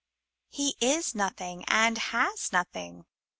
He 0.49 0.77
is 0.81 1.13
nothing 1.13 1.63
and 1.65 1.95
has 1.99 2.51
nothing. 2.51 3.05